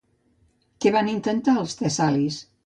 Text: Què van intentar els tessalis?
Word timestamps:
Què 0.85 0.93
van 0.95 1.11
intentar 1.11 1.55
els 1.65 1.77
tessalis? 1.83 2.41